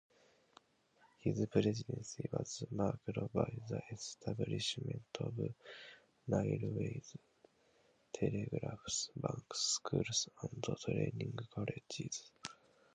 [1.19, 5.37] His presidency was marked by the establishment of
[6.27, 7.15] railways,
[8.11, 12.31] telegraphs, banks, schools and training-colleges.